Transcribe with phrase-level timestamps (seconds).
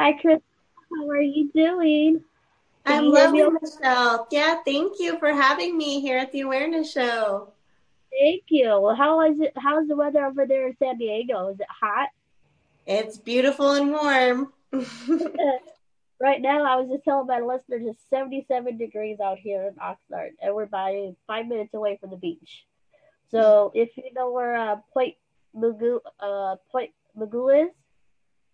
[0.00, 0.40] Hi, Chris.
[0.96, 2.24] How are you doing?
[2.86, 4.26] Can I'm loving Michelle.
[4.30, 7.52] Yeah, thank you for having me here at the Awareness Show.
[8.10, 8.80] Thank you.
[8.80, 9.52] Well, how is it?
[9.58, 11.48] How's the weather over there in San Diego?
[11.48, 12.08] Is it hot?
[12.86, 14.54] It's beautiful and warm.
[16.18, 20.30] right now, I was just telling my listeners it's 77 degrees out here in Oxnard,
[20.40, 22.64] and we're by five minutes away from the beach.
[23.30, 25.16] So if you know where uh, Point
[25.54, 27.70] Mugu, uh, Point Mugu is,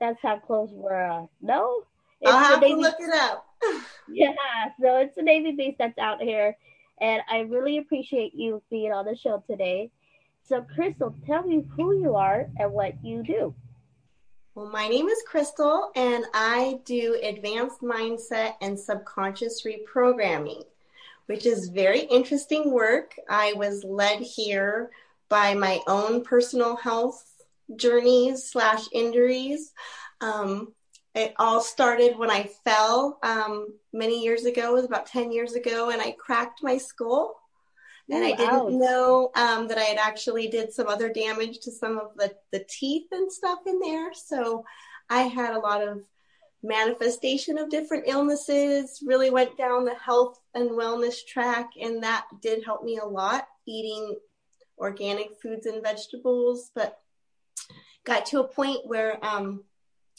[0.00, 1.04] that's how close we're.
[1.04, 1.82] Uh, no,
[2.20, 3.46] it's I'll have Navy, to look it up.
[4.08, 4.32] yeah,
[4.80, 6.56] so it's a Navy base that's out here,
[7.00, 9.90] and I really appreciate you being on the show today.
[10.42, 13.54] So, Crystal, tell me who you are and what you do.
[14.54, 20.64] Well, my name is Crystal, and I do advanced mindset and subconscious reprogramming,
[21.26, 23.14] which is very interesting work.
[23.28, 24.90] I was led here
[25.28, 27.35] by my own personal health
[27.74, 29.72] journeys slash injuries.
[30.20, 30.72] Um,
[31.14, 34.70] it all started when I fell um, many years ago.
[34.70, 37.40] It was about 10 years ago, and I cracked my skull.
[38.10, 38.72] And Ooh, I didn't ouch.
[38.72, 42.64] know um, that I had actually did some other damage to some of the, the
[42.68, 44.12] teeth and stuff in there.
[44.14, 44.64] So
[45.08, 46.02] I had a lot of
[46.62, 52.64] manifestation of different illnesses, really went down the health and wellness track, and that did
[52.64, 54.16] help me a lot eating
[54.78, 56.70] organic foods and vegetables.
[56.74, 56.98] But
[58.06, 59.64] got to a point where um,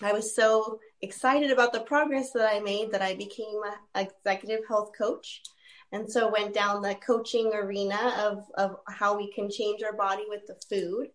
[0.03, 3.61] I was so excited about the progress that I made that I became
[3.95, 5.41] an executive health coach.
[5.91, 10.25] And so went down the coaching arena of, of how we can change our body
[10.27, 11.07] with the food.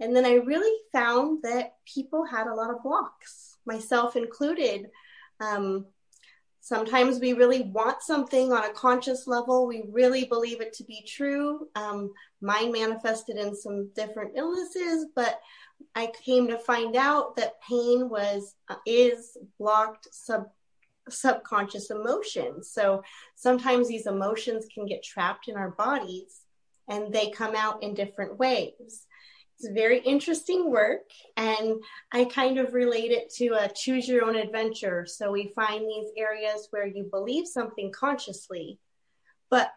[0.00, 4.90] And then I really found that people had a lot of blocks, myself included.
[5.40, 5.86] Um,
[6.60, 9.68] sometimes we really want something on a conscious level.
[9.68, 11.68] We really believe it to be true.
[11.76, 15.40] Um, mine manifested in some different illnesses, but
[15.94, 20.50] I came to find out that pain was uh, is blocked sub
[21.08, 22.70] subconscious emotions.
[22.70, 23.02] So
[23.34, 26.42] sometimes these emotions can get trapped in our bodies
[26.88, 29.06] and they come out in different ways.
[29.58, 34.36] It's very interesting work and I kind of relate it to a choose your own
[34.36, 35.06] adventure.
[35.06, 38.78] So we find these areas where you believe something consciously,
[39.50, 39.72] but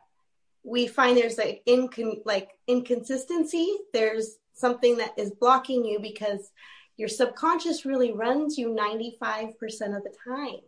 [0.63, 3.77] we find there's like incon- like inconsistency.
[3.93, 6.51] There's something that is blocking you because
[6.97, 9.53] your subconscious really runs you 95%
[9.95, 10.61] of the time.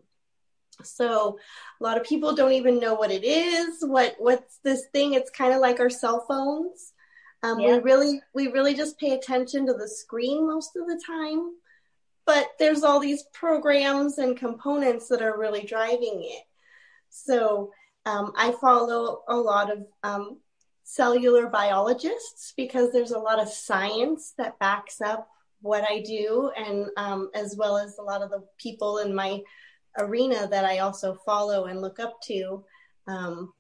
[0.84, 1.40] So
[1.80, 3.78] a lot of people don't even know what it is.
[3.82, 5.14] What what's this thing?
[5.14, 6.94] It's kind of like our cell phones.
[7.44, 7.78] Um, yeah.
[7.78, 11.54] We really we really just pay attention to the screen most of the time,
[12.26, 16.44] but there's all these programs and components that are really driving it.
[17.10, 17.72] So
[18.06, 20.38] um, I follow a lot of um,
[20.90, 25.28] cellular biologists because there's a lot of science that backs up
[25.62, 29.42] what I do, and um, as well as a lot of the people in my
[30.00, 32.64] arena that I also follow and look up to.
[33.06, 33.52] Um,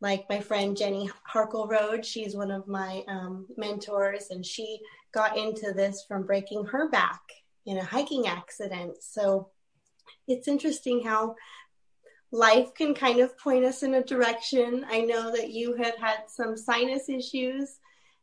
[0.00, 4.78] like my friend Jenny Harkle Road, she's one of my um, mentors, and she
[5.12, 7.22] got into this from breaking her back
[7.66, 9.02] in a hiking accident.
[9.02, 9.48] So
[10.28, 11.34] it's interesting how
[12.30, 14.84] life can kind of point us in a direction.
[14.88, 17.78] I know that you had had some sinus issues,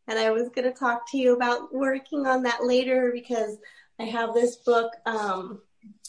[0.08, 3.58] and I was going to talk to you about working on that later because
[4.00, 4.92] I have this book.
[5.06, 5.62] Um,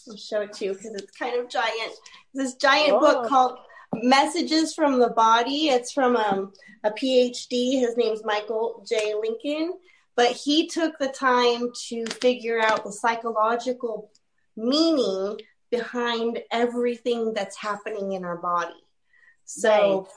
[0.09, 1.93] I'll show it to you because it's kind of giant.
[2.35, 3.01] This giant oh.
[3.01, 3.59] book called
[3.95, 5.69] Messages from the Body.
[5.69, 6.53] It's from um,
[6.85, 7.81] a PhD.
[7.81, 9.15] His name's Michael J.
[9.15, 9.75] Lincoln.
[10.17, 14.11] But he took the time to figure out the psychological
[14.57, 15.39] meaning
[15.77, 18.75] behind everything that's happening in our body.
[19.45, 20.09] So, right.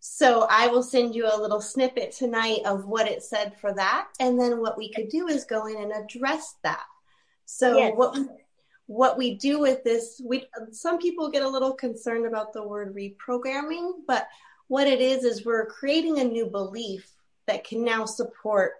[0.00, 4.08] so I will send you a little snippet tonight of what it said for that,
[4.20, 6.84] and then what we could do is go in and address that.
[7.46, 7.92] So yes.
[7.96, 8.16] what
[8.86, 12.94] what we do with this, we some people get a little concerned about the word
[12.94, 14.26] reprogramming, but
[14.68, 17.08] what it is is we're creating a new belief
[17.46, 18.74] that can now support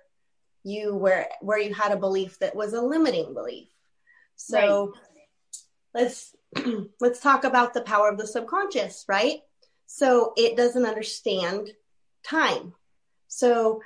[0.63, 3.69] you where where you had a belief that was a limiting belief.
[4.37, 4.95] So right
[5.95, 6.35] let's
[7.01, 9.41] let's talk about the power of the subconscious, right?
[9.87, 11.71] So it doesn't understand
[12.23, 12.75] time.
[13.29, 13.81] So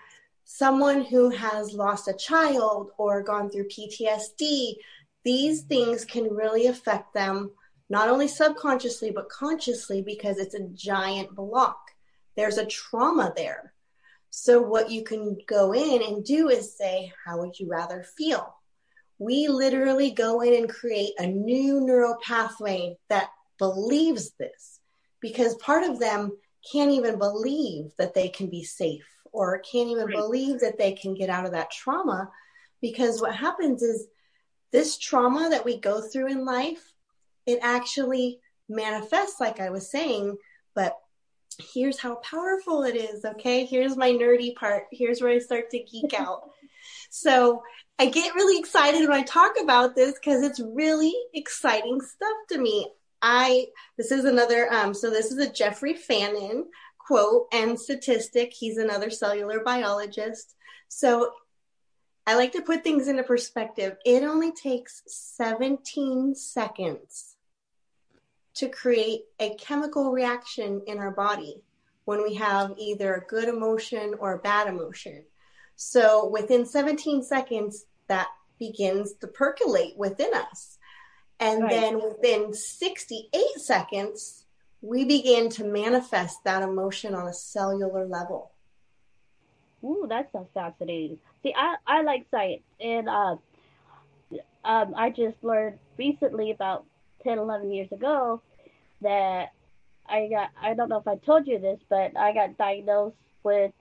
[0.45, 4.75] someone who has lost a child or gone through PTSD,
[5.25, 7.51] these things can really affect them
[7.91, 11.79] not only subconsciously but consciously because it's a giant block.
[12.37, 13.73] There's a trauma there.
[14.31, 18.55] So what you can go in and do is say, how would you rather feel?
[19.19, 24.81] We literally go in and create a new neural pathway that believes this
[25.21, 26.37] because part of them
[26.73, 30.17] can't even believe that they can be safe or can't even right.
[30.17, 32.31] believe that they can get out of that trauma
[32.81, 34.07] because what happens is
[34.73, 36.95] this trauma that we go through in life
[37.47, 40.37] it actually manifests, like I was saying.
[40.75, 40.97] But
[41.73, 43.25] here's how powerful it is.
[43.25, 43.65] Okay.
[43.65, 44.85] Here's my nerdy part.
[44.91, 46.51] Here's where I start to geek out.
[47.11, 47.63] So
[47.99, 52.59] I get really excited when I talk about this because it's really exciting stuff to
[52.59, 52.89] me.
[53.23, 53.67] I,
[53.97, 56.67] this is another, um, so this is a Jeffrey Fannin
[56.99, 58.53] quote and statistic.
[58.53, 60.55] He's another cellular biologist.
[60.89, 61.33] So
[62.27, 63.97] I like to put things into perspective.
[64.05, 67.37] It only takes 17 seconds
[68.55, 71.63] to create a chemical reaction in our body
[72.05, 75.25] when we have either a good emotion or a bad emotion.
[75.77, 78.29] So within 17 seconds, that
[78.59, 80.79] begins to percolate within us.
[81.41, 81.71] And right.
[81.71, 84.45] then within 68 seconds,
[84.81, 88.53] we begin to manifest that emotion on a cellular level.
[89.83, 91.19] Ooh, that sounds fascinating.
[91.43, 93.37] See, I, I like science, and uh,
[94.65, 96.87] um, I just learned recently, about
[97.23, 98.41] 10, 11 years ago,
[99.03, 99.53] that
[100.07, 103.73] I got, I don't know if I told you this, but I got diagnosed with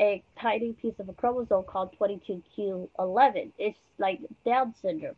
[0.00, 3.52] a tiny piece of a chromosome called 22q11.
[3.58, 5.14] It's like Down syndrome.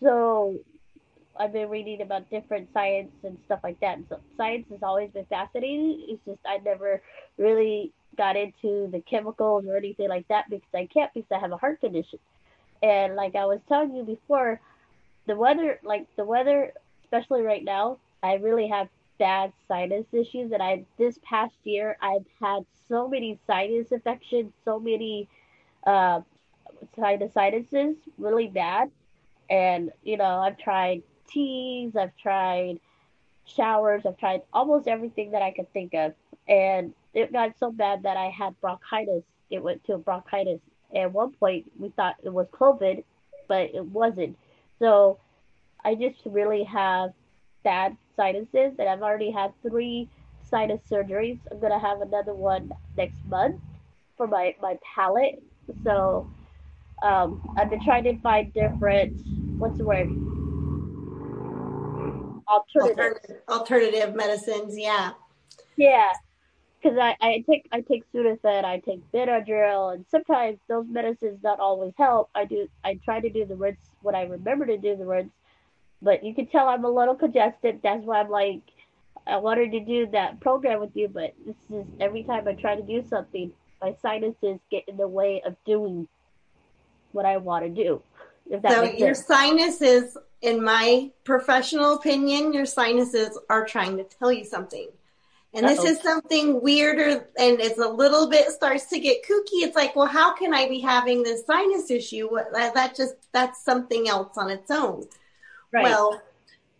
[0.00, 0.58] So
[1.38, 3.98] I've been reading about different science and stuff like that.
[4.08, 6.04] So science has always been fascinating.
[6.08, 7.02] It's just I never
[7.36, 11.52] really got into the chemicals or anything like that because I can't because I have
[11.52, 12.18] a heart condition.
[12.82, 14.60] And like I was telling you before,
[15.26, 16.72] the weather, like the weather,
[17.04, 18.88] especially right now, I really have
[19.18, 20.52] bad sinus issues.
[20.52, 25.28] And I this past year I've had so many sinus infections, so many
[25.86, 26.20] uh,
[26.96, 28.90] sinusitis, really bad.
[29.50, 32.80] And you know I've tried teas, I've tried
[33.44, 36.14] showers, I've tried almost everything that I could think of,
[36.46, 39.24] and it got so bad that I had bronchitis.
[39.50, 40.60] It went to bronchitis.
[40.94, 43.04] At one point, we thought it was COVID,
[43.46, 44.38] but it wasn't.
[44.78, 45.18] So
[45.84, 47.12] I just really have
[47.64, 50.08] bad sinuses, and I've already had three
[50.42, 51.38] sinus surgeries.
[51.50, 53.60] I'm gonna have another one next month
[54.16, 55.42] for my my palate.
[55.84, 56.30] So
[57.02, 59.20] um, I've been trying to find different
[59.58, 60.08] what's the word
[62.48, 64.78] alternative alternative medicines.
[64.78, 65.12] Yeah.
[65.76, 66.12] Yeah,
[66.82, 71.60] because I, I take I take Sudafed, I take Benadryl, and sometimes those medicines not
[71.60, 72.30] always help.
[72.34, 75.32] I do I try to do the rinse when I remember to do the rinse,
[76.02, 77.80] but you can tell I'm a little congested.
[77.82, 78.62] That's why I'm like
[79.28, 82.74] I wanted to do that program with you, but this is every time I try
[82.74, 83.52] to do something,
[83.82, 86.08] my sinuses get in the way of doing
[87.12, 88.02] what I want to do.
[88.66, 89.26] so your sense.
[89.26, 94.88] sinuses, in my professional opinion, your sinuses are trying to tell you something.
[95.54, 95.74] And Uh-oh.
[95.74, 99.62] this is something weirder and it's a little bit starts to get kooky.
[99.64, 102.28] It's like, well, how can I be having this sinus issue?
[102.52, 105.06] That, that just, that's something else on its own.
[105.72, 105.84] Right.
[105.84, 106.20] Well,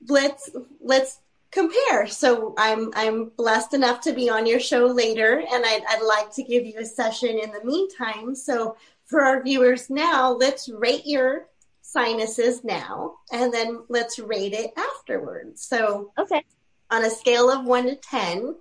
[0.08, 0.50] let's,
[0.82, 1.20] let's
[1.50, 2.06] compare.
[2.06, 6.32] So I'm, I'm blessed enough to be on your show later and I'd, I'd like
[6.34, 8.34] to give you a session in the meantime.
[8.34, 8.76] So
[9.06, 11.46] for our viewers now, let's rate your
[11.82, 15.62] sinuses now and then let's rate it afterwards.
[15.62, 16.44] So, okay
[16.90, 18.54] on a scale of one to 10,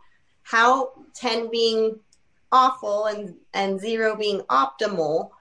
[0.43, 1.99] how 10 being
[2.51, 5.31] awful and, and zero being optimal,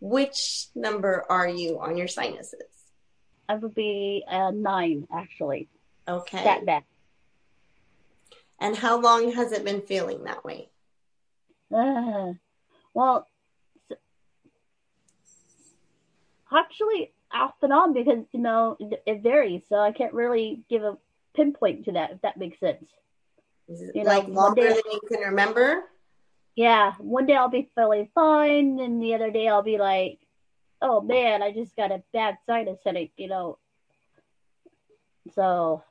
[0.00, 2.62] which number are you on your sinuses?
[3.50, 5.68] I would be a nine, actually.
[6.06, 6.44] Okay.
[6.44, 6.84] That bad.
[8.60, 10.68] And how long has it been feeling that way?
[11.74, 12.34] Uh,
[12.94, 13.26] well,
[16.52, 20.84] actually, off and on because you know it, it varies, so I can't really give
[20.84, 20.96] a
[21.34, 22.84] pinpoint to that, if that makes sense.
[23.66, 25.82] You like know, longer day, than you can remember?
[26.54, 26.92] Yeah.
[26.98, 30.20] One day I'll be feeling fine, and the other day I'll be like,
[30.82, 33.58] oh man, I just got a bad sinus headache, you know.
[35.34, 35.82] So,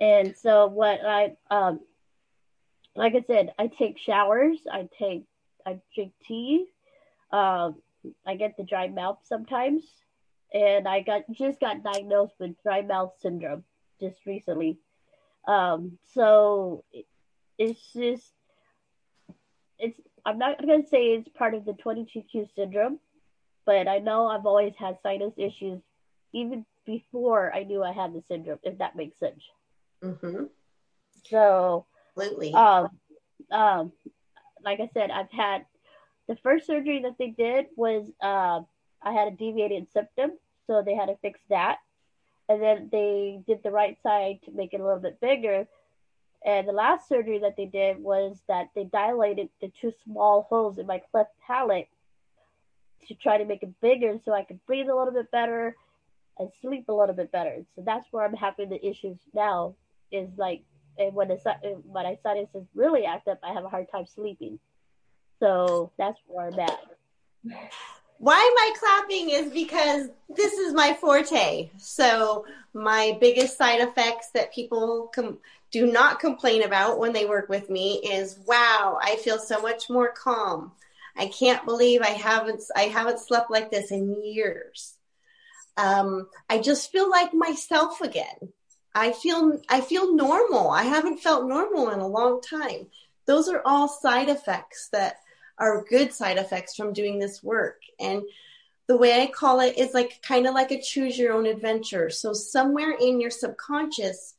[0.00, 1.80] and so what I, um,
[2.94, 5.24] like I said, I take showers, I take,
[5.64, 6.66] I drink tea,
[7.30, 7.76] um,
[8.26, 9.84] I get the dry mouth sometimes
[10.52, 13.64] and I got just got diagnosed with dry mouth syndrome
[14.00, 14.78] just recently.
[15.46, 17.06] Um, so it,
[17.58, 18.32] it's just
[19.78, 22.98] it's I'm not gonna say it's part of the 22q syndrome,
[23.66, 25.80] but I know I've always had sinus issues
[26.32, 28.58] even before I knew I had the syndrome.
[28.62, 29.42] If that makes sense.
[30.02, 30.44] Mm-hmm.
[31.24, 31.86] So
[32.16, 32.54] absolutely.
[32.54, 32.88] Um,
[33.50, 33.92] um,
[34.64, 35.64] like I said, I've had
[36.28, 38.60] the first surgery that they did was uh,
[39.02, 40.32] I had a deviated septum,
[40.66, 41.78] so they had to fix that.
[42.48, 45.66] And then they did the right side to make it a little bit bigger.
[46.44, 50.78] And the last surgery that they did was that they dilated the two small holes
[50.78, 51.88] in my cleft palate
[53.08, 55.76] to try to make it bigger so I could breathe a little bit better.
[56.38, 57.58] and sleep a little bit better.
[57.76, 59.74] So that's where I'm having the issues now.
[60.10, 60.64] Is like
[60.98, 64.06] and when the eh, when I sinuses really act up, I have a hard time
[64.06, 64.58] sleeping.
[65.40, 66.80] So that's where I'm at.
[68.18, 71.70] Why am I clapping is because this is my forte.
[71.76, 75.38] So my biggest side effects that people com-
[75.72, 79.90] do not complain about when they work with me is wow, I feel so much
[79.90, 80.72] more calm.
[81.16, 84.94] I can't believe I haven't I haven't slept like this in years.
[85.76, 88.52] Um, I just feel like myself again.
[88.94, 90.70] I feel I feel normal.
[90.70, 92.86] I haven't felt normal in a long time.
[93.26, 95.16] Those are all side effects that
[95.58, 97.80] are good side effects from doing this work.
[97.98, 98.22] And
[98.88, 102.10] the way I call it is like kind of like a choose your own adventure.
[102.10, 104.34] So somewhere in your subconscious,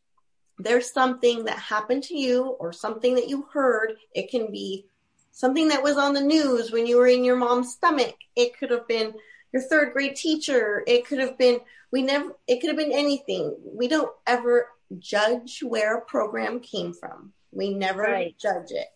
[0.59, 3.93] there's something that happened to you or something that you heard.
[4.13, 4.85] It can be
[5.31, 8.15] something that was on the news when you were in your mom's stomach.
[8.35, 9.13] It could have been
[9.51, 10.83] your third grade teacher.
[10.85, 11.59] It could have been,
[11.91, 13.55] we never, it could have been anything.
[13.65, 14.69] We don't ever
[14.99, 17.33] judge where a program came from.
[17.51, 18.37] We never right.
[18.37, 18.87] judge it.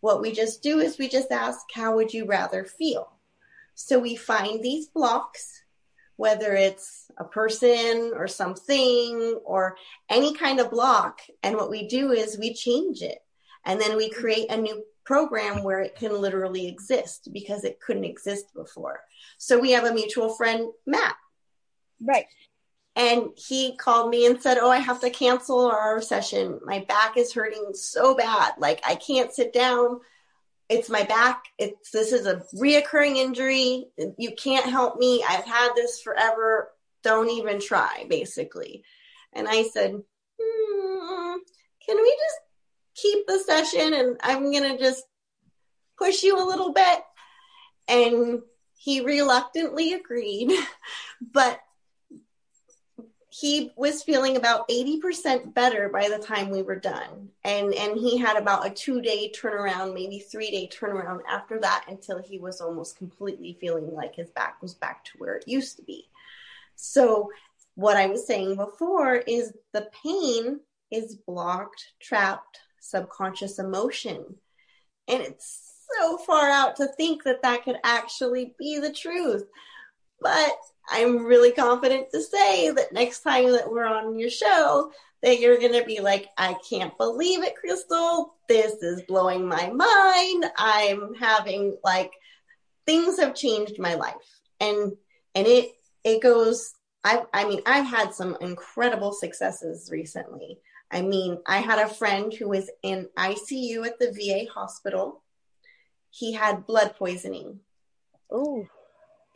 [0.00, 3.12] What we just do is we just ask, how would you rather feel?
[3.74, 5.62] So we find these blocks,
[6.18, 9.76] whether it's a person or something or
[10.10, 11.20] any kind of block.
[11.44, 13.18] And what we do is we change it.
[13.64, 18.02] And then we create a new program where it can literally exist because it couldn't
[18.02, 18.98] exist before.
[19.38, 21.14] So we have a mutual friend, Matt.
[22.02, 22.26] Right.
[22.96, 26.58] And he called me and said, Oh, I have to cancel our session.
[26.64, 28.54] My back is hurting so bad.
[28.58, 30.00] Like I can't sit down.
[30.68, 31.44] It's my back.
[31.58, 33.86] It's this is a reoccurring injury.
[34.18, 35.24] You can't help me.
[35.28, 36.70] I've had this forever.
[37.02, 38.84] Don't even try, basically.
[39.32, 39.92] And I said,
[40.40, 41.36] hmm,
[41.86, 42.38] Can we just
[42.94, 45.04] keep the session and I'm going to just
[45.98, 47.00] push you a little bit.
[47.88, 48.40] And
[48.76, 50.52] he reluctantly agreed,
[51.20, 51.60] but
[53.38, 57.28] he was feeling about 80% better by the time we were done.
[57.44, 61.84] And, and he had about a two day turnaround, maybe three day turnaround after that
[61.88, 65.76] until he was almost completely feeling like his back was back to where it used
[65.76, 66.08] to be.
[66.74, 67.30] So
[67.76, 74.24] what I was saying before is the pain is blocked, trapped, subconscious emotion.
[75.06, 79.44] And it's so far out to think that that could actually be the truth.
[80.20, 80.52] But
[80.90, 84.90] I'm really confident to say that next time that we're on your show,
[85.22, 88.34] that you're going to be like, I can't believe it, Crystal.
[88.48, 90.44] This is blowing my mind.
[90.56, 92.12] I'm having like
[92.86, 94.14] things have changed my life.
[94.60, 94.92] And,
[95.34, 95.72] and it,
[96.04, 100.58] it goes, I, I mean, I've had some incredible successes recently.
[100.90, 105.22] I mean, I had a friend who was in ICU at the VA hospital.
[106.10, 107.60] He had blood poisoning.
[108.30, 108.66] Oh.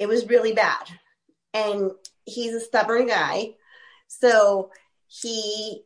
[0.02, 0.85] It was really bad.
[1.54, 1.92] And
[2.25, 3.54] he's a stubborn guy.
[4.09, 4.71] So
[5.06, 5.85] he,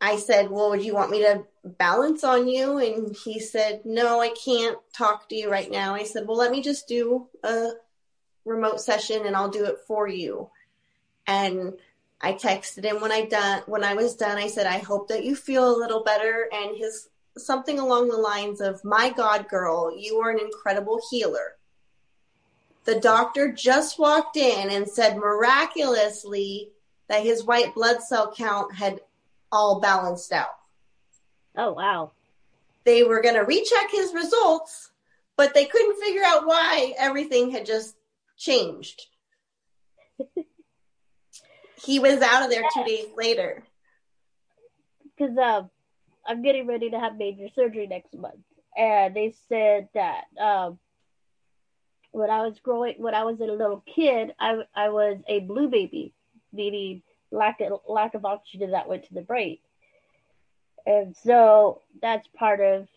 [0.00, 2.78] I said, Well, would you want me to balance on you?
[2.78, 5.94] And he said, No, I can't talk to you right now.
[5.94, 7.72] I said, Well, let me just do a
[8.46, 10.50] remote session and I'll do it for you.
[11.26, 11.74] And
[12.22, 14.36] I texted him when I done when I was done.
[14.36, 18.18] I said, "I hope that you feel a little better." And his something along the
[18.18, 21.56] lines of, "My God, girl, you are an incredible healer."
[22.84, 26.70] The doctor just walked in and said miraculously
[27.08, 29.00] that his white blood cell count had
[29.52, 30.56] all balanced out.
[31.56, 32.12] Oh wow!
[32.84, 34.90] They were going to recheck his results,
[35.36, 37.96] but they couldn't figure out why everything had just
[38.38, 39.06] changed.
[41.84, 43.62] he was out of there two days later.
[45.04, 45.62] Because uh,
[46.26, 48.40] I'm getting ready to have major surgery next month,
[48.76, 50.78] and they said that um,
[52.12, 55.68] when I was growing, when I was a little kid, I I was a blue
[55.68, 56.12] baby,
[56.52, 59.58] meaning lack of lack of oxygen that went to the brain,
[60.86, 62.88] and so that's part of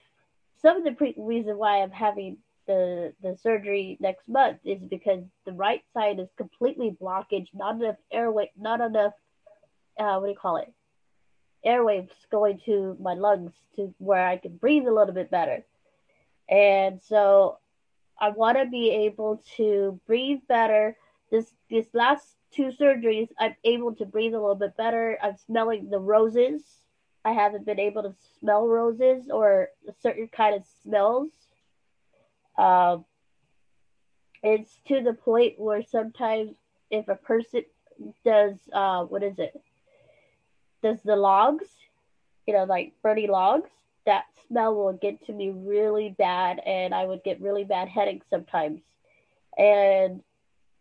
[0.61, 5.23] some of the pre- reason why I'm having the the surgery next month is because
[5.45, 9.13] the right side is completely blockage, not enough airway, not enough
[9.99, 10.71] uh, what do you call it?
[11.65, 15.63] Airwaves going to my lungs to where I can breathe a little bit better.
[16.49, 17.59] And so
[18.19, 20.97] I want to be able to breathe better.
[21.31, 25.17] This this last two surgeries, I'm able to breathe a little bit better.
[25.21, 26.61] I'm smelling the roses.
[27.25, 31.31] I haven't been able to smell roses or a certain kind of smells
[32.57, 33.05] um,
[34.43, 36.55] it's to the point where sometimes
[36.91, 37.63] if a person
[38.25, 39.59] does uh, what is it?
[40.81, 41.67] Does the logs,
[42.45, 43.71] you know, like burning logs,
[44.05, 48.27] that smell will get to me really bad, and I would get really bad headaches
[48.29, 48.81] sometimes.
[49.57, 50.21] And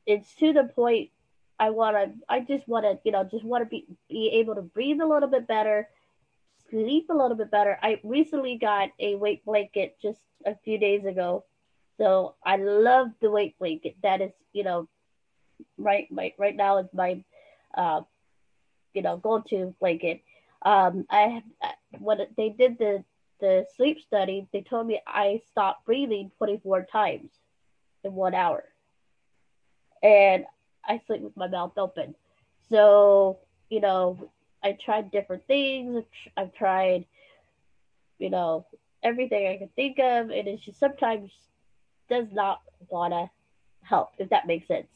[0.06, 1.10] it's to the point
[1.58, 4.56] I want to, I just want to, you know, just want to be, be able
[4.56, 5.88] to breathe a little bit better,
[6.70, 7.78] sleep a little bit better.
[7.82, 11.44] I recently got a weight blanket just a few days ago.
[11.98, 13.96] So I love the weight blanket.
[14.02, 14.88] That is, you know,
[15.78, 17.22] right, right, right now is my,
[17.76, 18.00] uh,
[18.94, 20.22] you know, go-to blanket.
[20.64, 21.42] Um, I
[21.98, 23.04] when they did the
[23.42, 27.28] the sleep study, they told me I stopped breathing 24 times
[28.04, 28.64] in one hour,
[30.02, 30.46] and
[30.84, 32.14] I sleep with my mouth open.
[32.70, 34.30] So you know,
[34.62, 36.04] I tried different things.
[36.36, 37.04] I've tried,
[38.18, 38.64] you know,
[39.02, 41.30] everything I could think of, and it just sometimes
[42.08, 43.28] does not wanna
[43.82, 44.10] help.
[44.18, 44.86] If that makes sense.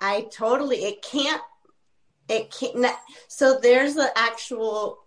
[0.00, 0.84] I totally.
[0.84, 1.42] It can't.
[2.28, 2.96] It can't.
[3.26, 5.01] So there's the actual.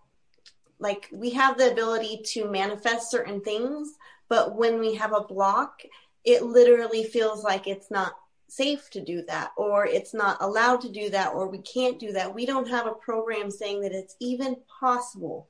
[0.85, 3.89] Like we have the ability to manifest certain things,
[4.29, 5.81] but when we have a block,
[6.23, 8.13] it literally feels like it's not
[8.49, 12.11] safe to do that or it's not allowed to do that or we can't do
[12.11, 12.35] that.
[12.35, 15.49] We don't have a program saying that it's even possible.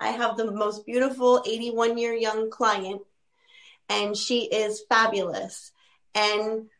[0.00, 3.02] I have the most beautiful 81 year young client
[3.88, 5.70] and she is fabulous.
[6.16, 6.70] And,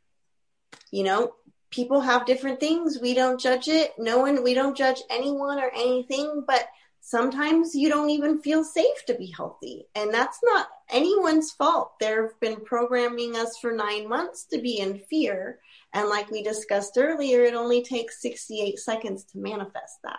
[0.90, 1.34] you know,
[1.70, 2.98] people have different things.
[3.00, 3.92] We don't judge it.
[3.96, 6.66] No one, we don't judge anyone or anything, but
[7.08, 9.86] sometimes you don't even feel safe to be healthy.
[9.94, 11.98] And that's not anyone's fault.
[11.98, 15.58] They've been programming us for nine months to be in fear.
[15.94, 20.18] And like we discussed earlier, it only takes 68 seconds to manifest that.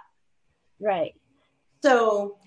[0.79, 1.13] Right.
[1.83, 2.37] So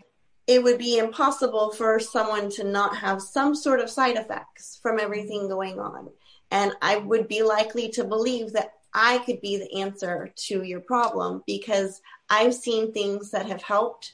[0.48, 4.98] it would be impossible for someone to not have some sort of side effects from
[4.98, 6.10] everything going on.
[6.50, 10.80] And I would be likely to believe that I could be the answer to your
[10.80, 14.12] problem because I've seen things that have helped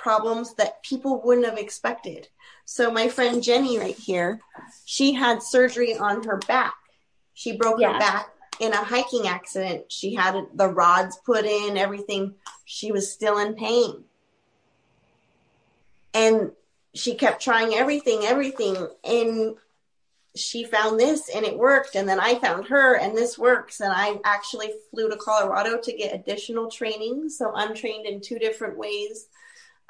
[0.00, 2.28] problems that people wouldn't have expected.
[2.64, 4.40] So my friend Jenny right here,
[4.84, 6.74] she had surgery on her back.
[7.34, 7.92] She broke yeah.
[7.92, 8.28] her back
[8.60, 9.90] in a hiking accident.
[9.90, 12.34] She had the rods put in, everything.
[12.64, 14.04] She was still in pain.
[16.14, 16.52] And
[16.94, 18.88] she kept trying everything, everything.
[19.04, 19.56] And
[20.36, 21.94] she found this and it worked.
[21.94, 23.80] And then I found her and this works.
[23.80, 27.28] And I actually flew to Colorado to get additional training.
[27.28, 29.26] So I'm trained in two different ways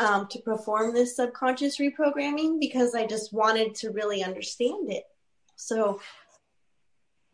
[0.00, 5.04] um, to perform this subconscious reprogramming because I just wanted to really understand it.
[5.56, 6.00] So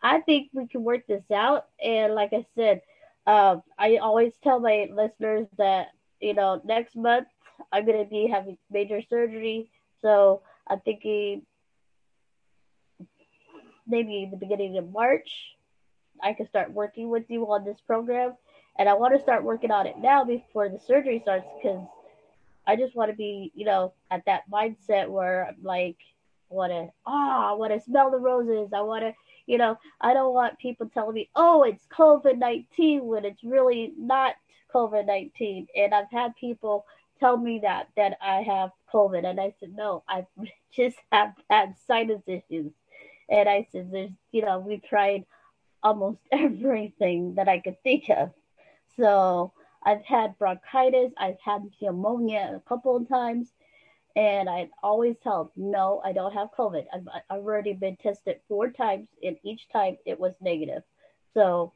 [0.02, 1.66] I think we can work this out.
[1.82, 2.82] And like I said,
[3.24, 5.88] uh, I always tell my listeners that,
[6.20, 7.28] you know, next month
[7.72, 9.70] I'm going to be having major surgery.
[10.02, 11.42] So I'm thinking
[13.86, 15.30] maybe the beginning of March,
[16.20, 18.34] I can start working with you on this program.
[18.76, 21.86] And I want to start working on it now before the surgery starts because
[22.66, 25.96] I just want to be, you know, at that mindset where I'm like,
[26.48, 28.72] want to, ah, oh, I want to smell the roses.
[28.74, 29.14] I want to,
[29.46, 33.92] you know, I don't want people telling me, oh, it's COVID 19 when it's really
[33.98, 34.34] not
[34.74, 35.68] COVID 19.
[35.76, 36.86] And I've had people
[37.18, 39.24] tell me that, that I have COVID.
[39.24, 40.26] And I said, no, I
[40.72, 42.72] just have had sinus issues.
[43.28, 45.24] And I said, there's, you know, we've tried
[45.82, 48.30] almost everything that I could think of.
[48.96, 49.52] So,
[49.82, 53.52] I've had bronchitis, I've had pneumonia a couple of times,
[54.16, 56.86] and I always tell no, I don't have COVID.
[56.92, 60.82] I've, I've already been tested four times, and each time it was negative.
[61.34, 61.72] So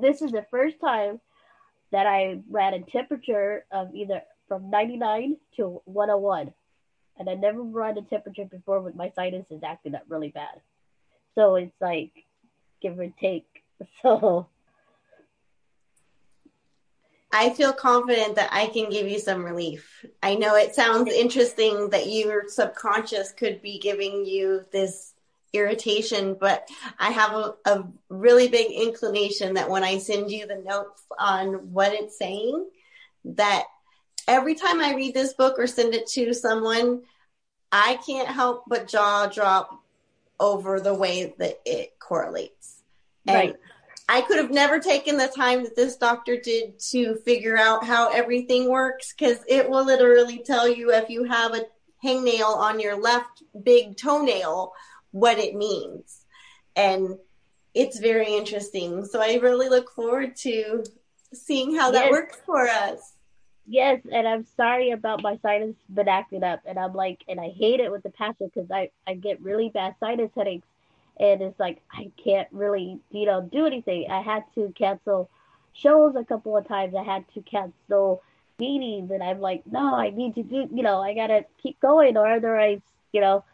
[0.00, 1.20] this is the first time
[1.92, 6.52] that I ran a temperature of either from 99 to 101.
[7.16, 10.60] And I never run a temperature before with my sinuses acting up really bad.
[11.36, 12.10] So it's like
[12.82, 13.46] give or take.
[14.02, 14.46] So
[17.34, 20.04] I feel confident that I can give you some relief.
[20.22, 25.14] I know it sounds interesting that your subconscious could be giving you this
[25.52, 30.62] irritation, but I have a, a, really big inclination that when I send you the
[30.64, 32.66] notes on what it's saying,
[33.24, 33.64] that
[34.28, 37.02] every time I read this book or send it to someone,
[37.72, 39.82] I can't help but jaw drop
[40.38, 42.82] over the way that it correlates.
[43.26, 43.56] And right.
[44.08, 48.10] I could have never taken the time that this doctor did to figure out how
[48.10, 51.64] everything works because it will literally tell you if you have a
[52.04, 54.72] hangnail on your left big toenail
[55.10, 56.26] what it means.
[56.76, 57.16] And
[57.72, 59.06] it's very interesting.
[59.06, 60.84] So I really look forward to
[61.32, 63.14] seeing how that works for us.
[63.66, 67.48] Yes, and I'm sorry about my sinus been acting up, and I'm like, and I
[67.48, 70.66] hate it with the passion because I I get really bad sinus headaches
[71.18, 74.10] and it's like I can't really, you know, do anything.
[74.10, 75.30] I had to cancel
[75.72, 76.94] shows a couple of times.
[76.94, 78.22] I had to cancel
[78.58, 82.16] meetings, and I'm like, no, I need to do, you know, I gotta keep going,
[82.16, 82.80] or otherwise,
[83.12, 83.44] you know,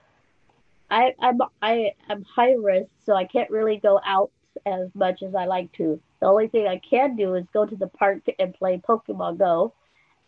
[0.90, 4.30] I I'm I am high risk, so I can't really go out
[4.66, 6.00] as much as I like to.
[6.20, 9.72] The only thing I can do is go to the park and play Pokemon Go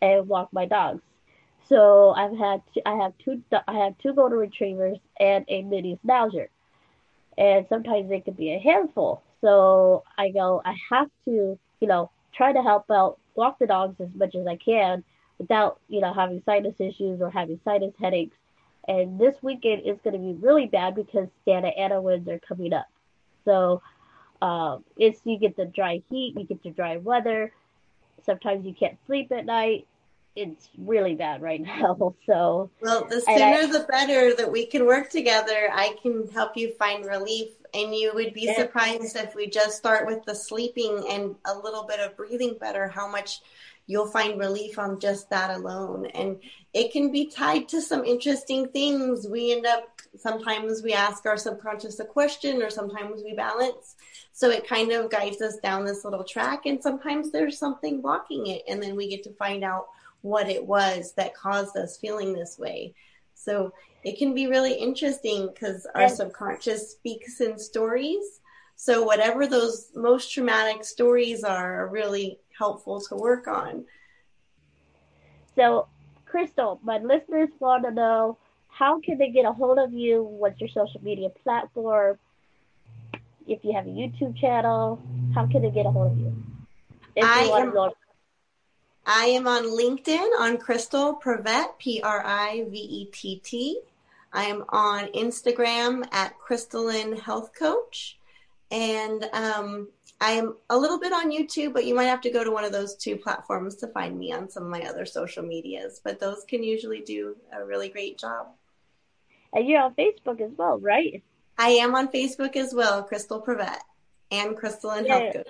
[0.00, 1.02] and walk my dogs.
[1.68, 6.48] So I've had I have two I have two golden retrievers and a mini schnauzer,
[7.38, 9.22] and sometimes they can be a handful.
[9.40, 14.00] So I go I have to you know try to help out walk the dogs
[14.00, 15.04] as much as I can
[15.38, 18.36] without you know having sinus issues or having sinus headaches.
[18.88, 22.72] And this weekend is going to be really bad because Santa Ana winds are coming
[22.72, 22.86] up.
[23.44, 23.80] So
[24.40, 27.52] um, it's you get the dry heat, you get the dry weather.
[28.24, 29.86] Sometimes you can't sleep at night
[30.34, 32.14] it's really bad right now.
[32.26, 35.68] So well, the sooner I, the better that we can work together.
[35.72, 38.56] I can help you find relief, and you would be yeah.
[38.56, 42.88] surprised if we just start with the sleeping and a little bit of breathing better,
[42.88, 43.40] how much
[43.86, 46.06] you'll find relief on just that alone.
[46.06, 46.38] And
[46.72, 49.26] it can be tied to some interesting things.
[49.28, 53.96] We end up sometimes we ask our subconscious a question, or sometimes we balance.
[54.32, 58.46] So it kind of guides us down this little track, and sometimes there's something blocking
[58.46, 59.88] it, and then we get to find out
[60.22, 62.94] what it was that caused us feeling this way.
[63.34, 63.72] So
[64.04, 68.40] it can be really interesting because our subconscious speaks in stories.
[68.76, 73.84] So whatever those most traumatic stories are, are really helpful to work on.
[75.54, 75.86] So,
[76.24, 80.22] Crystal, my listeners want to know how can they get a hold of you?
[80.22, 82.18] What's your social media platform?
[83.46, 85.00] If you have a YouTube channel,
[85.34, 86.34] how can they get a hold of you?
[87.14, 87.74] If I you am,
[89.06, 93.80] I am on LinkedIn on Crystal Privett, P R I V E T T.
[94.32, 98.18] I am on Instagram at Crystalline Health Coach.
[98.70, 99.88] And um,
[100.20, 102.64] I am a little bit on YouTube, but you might have to go to one
[102.64, 106.00] of those two platforms to find me on some of my other social medias.
[106.02, 108.46] But those can usually do a really great job.
[109.52, 111.22] And you're on Facebook as well, right?
[111.58, 113.80] I am on Facebook as well, Crystal Privett
[114.30, 115.18] and Crystalline yeah.
[115.18, 115.48] Health Coach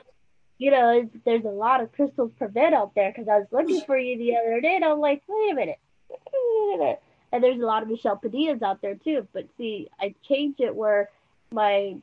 [0.58, 3.96] you know, there's a lot of Crystals Privett out there because I was looking for
[3.98, 5.78] you the other day and I'm like, wait a minute.
[6.08, 7.02] Wait a minute.
[7.32, 9.26] And there's a lot of Michelle Padillas out there too.
[9.32, 11.08] But see, I changed it where
[11.50, 11.96] my,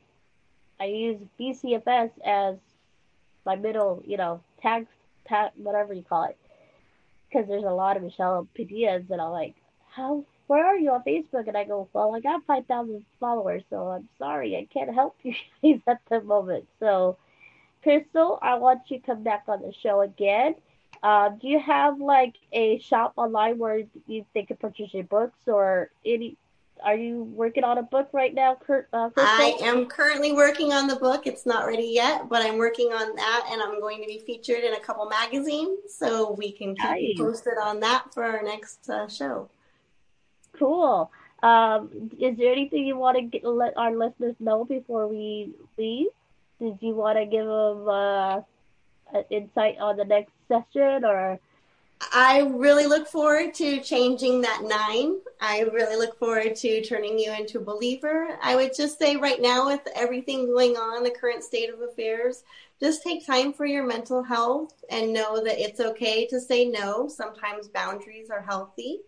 [0.78, 2.56] I use BCFS as
[3.46, 4.86] my middle, you know, tag,
[5.26, 6.36] tag whatever you call it.
[7.28, 9.54] Because there's a lot of Michelle Padillas and I'm like,
[9.90, 11.46] how, where are you on Facebook?
[11.46, 15.34] And I go, well, I got 5,000 followers, so I'm sorry, I can't help you
[15.62, 16.66] guys at the moment.
[16.80, 17.16] So,
[17.82, 20.54] Crystal, I want you to come back on the show again.
[21.02, 25.38] Uh, do you have like a shop online where you they can purchase your books
[25.46, 26.36] or any?
[26.82, 28.88] Are you working on a book right now, Kurt?
[28.92, 31.26] Uh, I am currently working on the book.
[31.26, 34.64] It's not ready yet, but I'm working on that, and I'm going to be featured
[34.64, 37.18] in a couple magazines, so we can keep nice.
[37.18, 39.50] posted on that for our next uh, show.
[40.58, 41.10] Cool.
[41.42, 46.08] Um, is there anything you want to get, let our listeners know before we leave?
[46.60, 48.36] Did you want to give them uh,
[49.12, 51.40] an insight on the next session or?
[52.12, 55.20] I really look forward to changing that nine.
[55.40, 58.38] I really look forward to turning you into a believer.
[58.42, 62.42] I would just say right now, with everything going on, the current state of affairs,
[62.80, 67.06] just take time for your mental health and know that it's okay to say no.
[67.06, 69.00] Sometimes boundaries are healthy.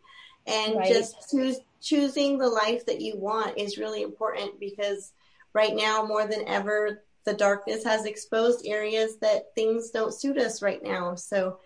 [0.47, 0.93] And right.
[0.93, 5.13] just choose, choosing the life that you want is really important because
[5.55, 10.63] right now, more than ever, the darkness has exposed areas that things don't suit us
[10.63, 11.15] right now.
[11.15, 11.59] So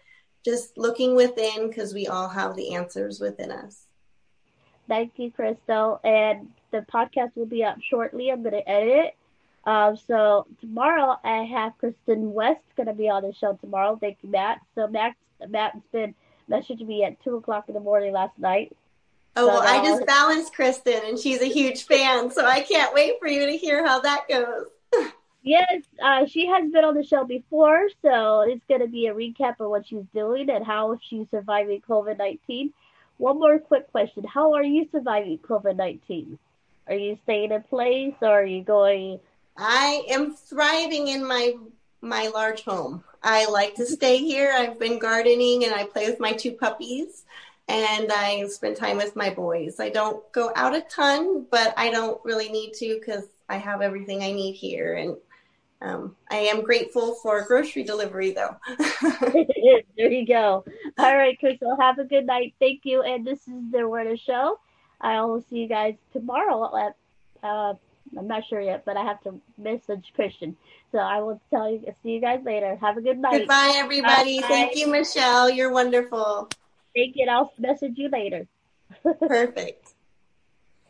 [0.45, 3.87] just looking within because we all have the answers within us.
[4.89, 6.01] Thank you, Crystal.
[6.05, 8.31] And the podcast will be up shortly.
[8.31, 9.17] I'm going to edit it.
[9.65, 13.99] Um, so tomorrow I have Kristen West going to be on the show tomorrow.
[14.01, 14.61] Thank you, Matt.
[14.77, 15.17] So Matt,
[15.49, 16.15] Matt's been
[16.49, 18.77] messaging me at two o'clock in the morning last night.
[19.35, 22.31] Oh, well, I just balanced Kristen and she's a huge fan.
[22.31, 24.67] So I can't wait for you to hear how that goes.
[25.47, 29.15] Yes, uh, she has been on the show before, so it's going to be a
[29.15, 32.73] recap of what she's doing and how she's surviving COVID 19.
[33.19, 36.37] One more quick question How are you surviving COVID 19?
[36.89, 39.21] Are you staying in place or are you going?
[39.57, 41.55] I am thriving in my
[42.01, 43.05] my large home.
[43.23, 44.53] I like to stay here.
[44.53, 47.25] I've been gardening and I play with my two puppies
[47.69, 49.79] and I spend time with my boys.
[49.79, 53.81] I don't go out a ton, but I don't really need to because I have
[53.81, 55.17] everything I need here and
[55.81, 58.57] um, I am grateful for grocery delivery, though.
[59.97, 60.65] there you go.
[60.99, 62.55] All right, Crystal, have a good night.
[62.59, 63.03] Thank you.
[63.03, 64.59] And this is the Awareness Show.
[65.01, 66.97] I will see you guys tomorrow at,
[67.43, 67.75] uh,
[68.17, 70.57] I'm not sure yet, but I have to message Christian.
[70.93, 72.77] So I will tell you, see you guys later.
[72.77, 73.41] Have a good night.
[73.41, 74.41] Goodbye, everybody.
[74.41, 74.47] Bye.
[74.47, 75.51] Thank you, Michelle.
[75.51, 76.49] You're wonderful.
[76.95, 77.23] Thank you.
[77.23, 78.47] And I'll message you later.
[79.03, 79.96] Perfect.